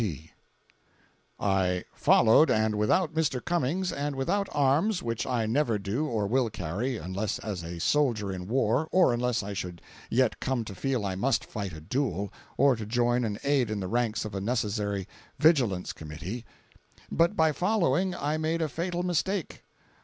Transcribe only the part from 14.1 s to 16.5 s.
of a necessary Vigilance Committee.